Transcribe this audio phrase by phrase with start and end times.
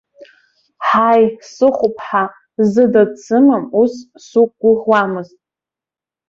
[0.87, 1.23] Ҳаи,
[1.53, 2.23] сыхәԥҳа,
[2.71, 3.93] зда дсымам, ус
[4.25, 5.37] суқәгәыӷуамызт!